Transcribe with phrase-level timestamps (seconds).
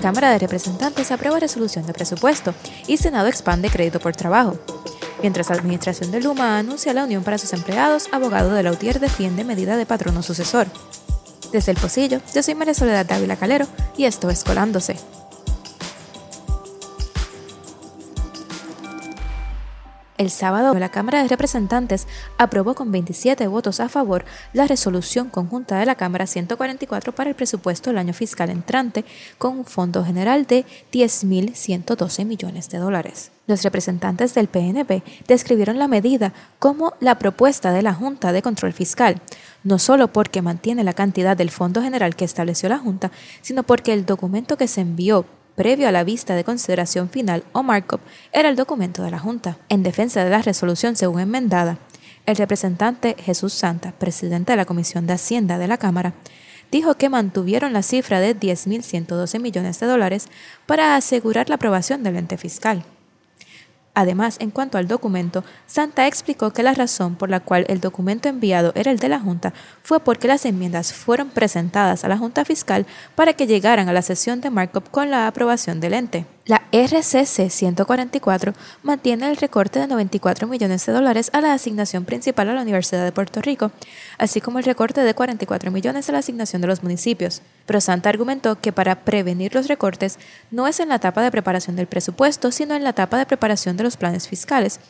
[0.00, 2.54] Cámara de Representantes aprueba resolución de presupuesto
[2.86, 4.58] y Senado expande crédito por trabajo.
[5.22, 9.76] Mientras administración de Luma anuncia la unión para sus empleados, abogado de Lautier defiende medida
[9.76, 10.66] de patrono sucesor.
[11.52, 14.96] Desde el Pocillo, yo soy María Soledad Dávila Calero y esto es Colándose.
[20.20, 22.06] El sábado, la Cámara de Representantes
[22.36, 27.36] aprobó con 27 votos a favor la resolución conjunta de la Cámara 144 para el
[27.36, 29.06] presupuesto del año fiscal entrante,
[29.38, 33.32] con un fondo general de 10.112 millones de dólares.
[33.46, 38.74] Los representantes del PNP describieron la medida como la propuesta de la Junta de Control
[38.74, 39.22] Fiscal,
[39.64, 43.94] no solo porque mantiene la cantidad del fondo general que estableció la Junta, sino porque
[43.94, 45.24] el documento que se envió
[45.60, 48.00] previo a la vista de consideración final o markup
[48.32, 49.58] era el documento de la Junta.
[49.68, 51.76] En defensa de la resolución según enmendada,
[52.24, 56.14] el representante Jesús Santa, presidente de la Comisión de Hacienda de la Cámara,
[56.70, 60.28] dijo que mantuvieron la cifra de 10.112 millones de dólares
[60.64, 62.82] para asegurar la aprobación del ente fiscal.
[64.00, 68.30] Además, en cuanto al documento, Santa explicó que la razón por la cual el documento
[68.30, 72.46] enviado era el de la Junta fue porque las enmiendas fueron presentadas a la Junta
[72.46, 76.24] Fiscal para que llegaran a la sesión de markup con la aprobación del ente.
[76.50, 82.48] La RCC 144 mantiene el recorte de 94 millones de dólares a la asignación principal
[82.48, 83.70] a la Universidad de Puerto Rico,
[84.18, 87.42] así como el recorte de 44 millones a la asignación de los municipios.
[87.66, 90.18] Pero Santa argumentó que para prevenir los recortes
[90.50, 93.76] no es en la etapa de preparación del presupuesto, sino en la etapa de preparación
[93.76, 94.80] de los planes fiscales,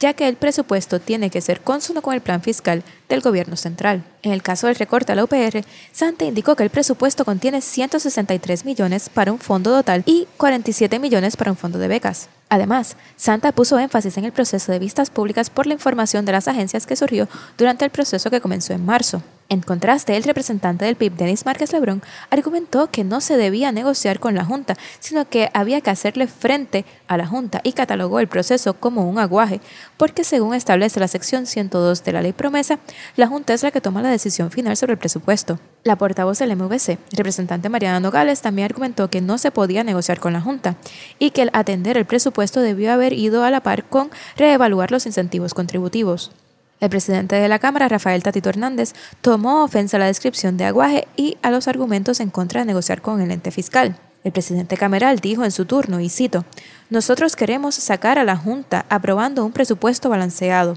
[0.00, 4.02] ya que el presupuesto tiene que ser consono con el plan fiscal del gobierno central.
[4.22, 8.64] En el caso del recorte a la UPR, Santa indicó que el presupuesto contiene 163
[8.64, 12.30] millones para un fondo total y 47 millones para un fondo de becas.
[12.48, 16.48] Además, Santa puso énfasis en el proceso de vistas públicas por la información de las
[16.48, 19.22] agencias que surgió durante el proceso que comenzó en marzo.
[19.52, 24.20] En contraste, el representante del PIB, Denis Márquez Lebrón, argumentó que no se debía negociar
[24.20, 28.28] con la Junta, sino que había que hacerle frente a la Junta y catalogó el
[28.28, 29.60] proceso como un aguaje,
[29.96, 32.78] porque según establece la sección 102 de la ley promesa,
[33.16, 35.58] la Junta es la que toma la decisión final sobre el presupuesto.
[35.82, 40.32] La portavoz del MVC, representante Mariana Nogales, también argumentó que no se podía negociar con
[40.32, 40.76] la Junta
[41.18, 45.06] y que el atender el presupuesto debió haber ido a la par con reevaluar los
[45.06, 46.30] incentivos contributivos.
[46.80, 51.06] El presidente de la Cámara, Rafael Tatito Hernández, tomó ofensa a la descripción de aguaje
[51.14, 53.98] y a los argumentos en contra de negociar con el ente fiscal.
[54.24, 56.44] El presidente Cameral dijo en su turno, y cito,
[56.88, 60.74] Nosotros queremos sacar a la Junta aprobando un presupuesto balanceado.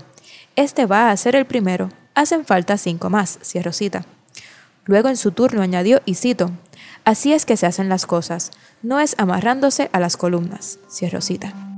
[0.55, 1.89] Este va a ser el primero.
[2.15, 4.05] Hacen falta cinco más, cierro cita.
[4.85, 6.51] Luego en su turno añadió, y cito,
[7.05, 11.72] Así es que se hacen las cosas, no es amarrándose a las columnas, cierro cita.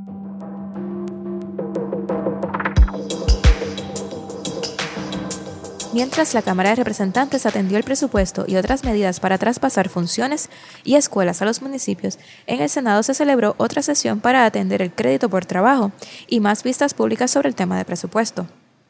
[5.96, 10.50] Mientras la Cámara de Representantes atendió el presupuesto y otras medidas para traspasar funciones
[10.84, 14.92] y escuelas a los municipios, en el Senado se celebró otra sesión para atender el
[14.92, 15.94] crédito por trabajo
[16.28, 18.46] y más vistas públicas sobre el tema de presupuesto.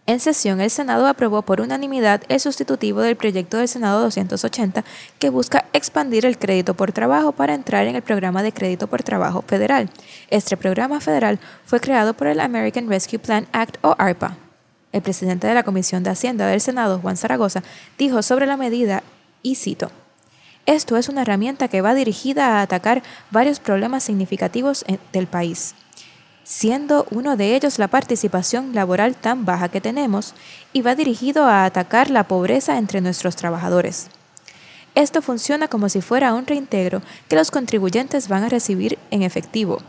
[0.08, 4.84] En sesión, el Senado aprobó por unanimidad el sustitutivo del proyecto del Senado 280
[5.20, 9.04] que busca expandir el crédito por trabajo para entrar en el programa de crédito por
[9.04, 9.92] trabajo federal.
[10.32, 14.45] Este programa federal fue creado por el American Rescue Plan Act o ARPA.
[14.96, 17.64] El presidente de la Comisión de Hacienda del Senado, Juan Zaragoza,
[17.98, 19.04] dijo sobre la medida,
[19.44, 19.92] y cito,
[20.66, 25.76] esto es una herramienta que va dirigida a atacar varios problemas significativos del país,
[26.46, 30.34] siendo uno de ellos la participación laboral tan baja que tenemos,
[30.72, 34.08] y va dirigido a atacar la pobreza entre nuestros trabajadores.
[34.96, 39.82] Esto funciona como si fuera un reintegro que los contribuyentes van a recibir en efectivo,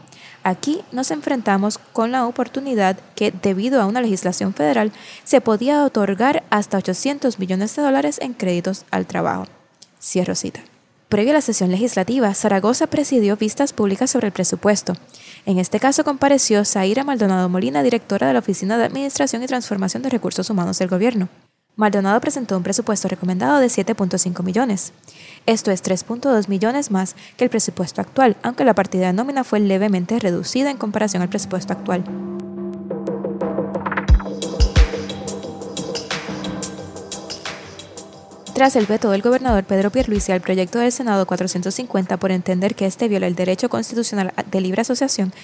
[0.46, 4.92] Aquí nos enfrentamos con la oportunidad que, debido a una legislación federal,
[5.24, 9.46] se podía otorgar hasta 800 millones de dólares en créditos al trabajo.
[10.00, 10.60] Cierro cita.
[11.08, 14.92] Previo a la sesión legislativa, Zaragoza presidió vistas públicas sobre el presupuesto.
[15.46, 20.04] En este caso compareció Zaira Maldonado Molina, directora de la Oficina de Administración y Transformación
[20.04, 21.28] de Recursos Humanos del Gobierno.
[21.76, 24.94] Maldonado presentó un presupuesto recomendado de 7.5 millones.
[25.44, 29.60] Esto es 3.2 millones más que el presupuesto actual, aunque la partida de nómina fue
[29.60, 32.02] levemente reducida en comparación al presupuesto actual.
[38.54, 42.86] Tras el veto del gobernador Pedro Pierluisi al proyecto del Senado 450 por entender que
[42.86, 45.34] este viola el derecho constitucional de libre asociación,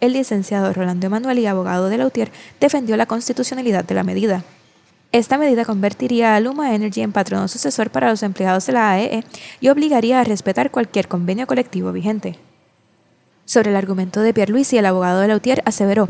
[0.00, 4.44] el licenciado Rolando Emanuel y abogado de Lautier defendió la constitucionalidad de la medida.
[5.12, 9.24] Esta medida convertiría a Luma Energy en patrono sucesor para los empleados de la AEE
[9.60, 12.38] y obligaría a respetar cualquier convenio colectivo vigente.
[13.44, 16.08] Sobre el argumento de Pierluisi, el abogado de Lautier aseveró,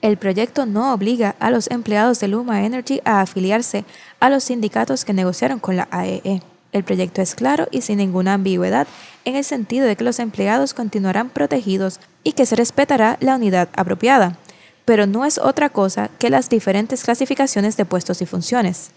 [0.00, 3.84] el proyecto no obliga a los empleados de Luma Energy a afiliarse
[4.20, 6.22] a los sindicatos que negociaron con la AEE.
[6.24, 6.42] E.
[6.72, 8.86] El proyecto es claro y sin ninguna ambigüedad
[9.26, 13.68] en el sentido de que los empleados continuarán protegidos y que se respetará la unidad
[13.74, 14.38] apropiada,
[14.84, 18.90] pero no es otra cosa que las diferentes clasificaciones de puestos y funciones.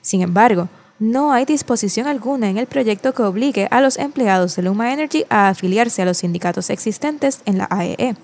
[0.00, 4.62] Sin embargo, no hay disposición alguna en el proyecto que obligue a los empleados de
[4.62, 7.96] Luma Energy a afiliarse a los sindicatos existentes en la AEE.
[7.98, 8.16] E.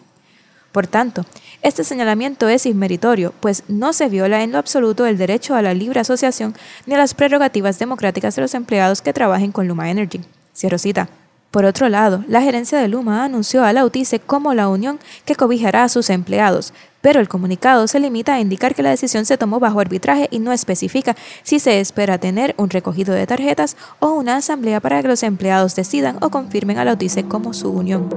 [0.73, 1.25] Por tanto,
[1.63, 5.75] este señalamiento es inmeritorio, pues no se viola en lo absoluto el derecho a la
[5.75, 6.55] libre asociación
[6.87, 10.21] ni a las prerrogativas democráticas de los empleados que trabajen con Luma Energy.
[10.55, 11.09] Cierro cita.
[11.51, 15.35] Por otro lado, la gerencia de Luma anunció a la UTICE como la unión que
[15.35, 19.39] cobijará a sus empleados, pero el comunicado se limita a indicar que la decisión se
[19.39, 24.13] tomó bajo arbitraje y no especifica si se espera tener un recogido de tarjetas o
[24.13, 28.11] una asamblea para que los empleados decidan o confirmen a la UTICE como su unión.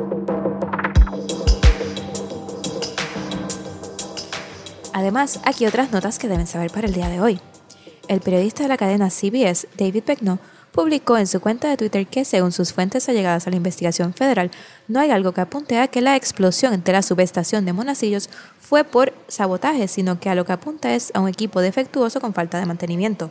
[4.92, 7.40] Además, aquí otras notas que deben saber para el día de hoy.
[8.10, 10.38] El periodista de la cadena CBS, David Pecknow,
[10.72, 14.52] publicó en su cuenta de Twitter que, según sus fuentes allegadas a la investigación federal,
[14.88, 18.30] no hay algo que apunte a que la explosión de la subestación de Monacillos
[18.60, 22.34] fue por sabotaje, sino que a lo que apunta es a un equipo defectuoso con
[22.34, 23.30] falta de mantenimiento.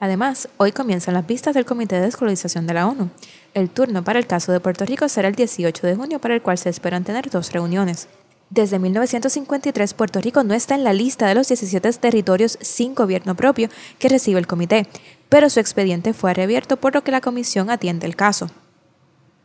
[0.00, 3.10] Además, hoy comienzan las vistas del Comité de Descolonización de la ONU.
[3.52, 6.42] El turno para el caso de Puerto Rico será el 18 de junio, para el
[6.42, 8.08] cual se esperan tener dos reuniones.
[8.50, 13.34] Desde 1953, Puerto Rico no está en la lista de los 17 territorios sin gobierno
[13.34, 13.68] propio
[13.98, 14.86] que recibe el comité,
[15.28, 18.50] pero su expediente fue reabierto por lo que la comisión atiende el caso.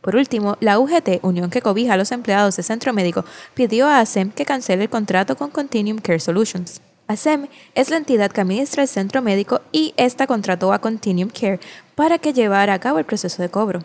[0.00, 4.00] Por último, la UGT, unión que cobija a los empleados de Centro Médico, pidió a
[4.00, 6.82] ASEM que cancele el contrato con Continuum Care Solutions.
[7.06, 11.60] ASEM es la entidad que administra el centro médico y esta contrató a Continuum Care
[11.94, 13.80] para que llevara a cabo el proceso de cobro.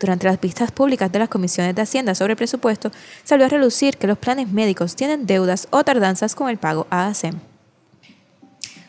[0.00, 2.90] Durante las vistas públicas de las comisiones de Hacienda sobre presupuesto,
[3.22, 7.06] salió a relucir que los planes médicos tienen deudas o tardanzas con el pago a
[7.06, 7.40] ASEM.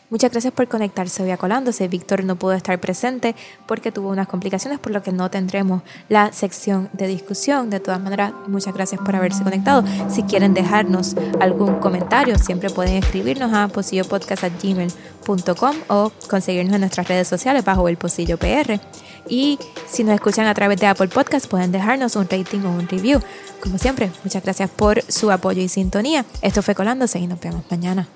[0.08, 1.88] Muchas gracias por conectarse hoy a Colándose.
[1.88, 3.34] Víctor no pudo estar presente
[3.66, 7.70] porque tuvo unas complicaciones, por lo que no tendremos la sección de discusión.
[7.70, 9.82] De todas maneras, muchas gracias por haberse conectado.
[10.08, 17.26] Si quieren dejarnos algún comentario, siempre pueden escribirnos a posillopodcast.gmail.com o conseguirnos en nuestras redes
[17.26, 18.78] sociales bajo el Posillo PR.
[19.28, 22.86] Y si nos escuchan a través de Apple Podcast, pueden dejarnos un rating o un
[22.86, 23.18] review.
[23.60, 26.24] Como siempre, muchas gracias por su apoyo y sintonía.
[26.42, 28.06] Esto fue Colándose y nos vemos mañana.